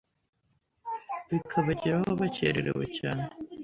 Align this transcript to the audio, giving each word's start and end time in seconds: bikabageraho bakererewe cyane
bikabageraho 1.29 2.09
bakererewe 2.21 2.85
cyane 2.97 3.23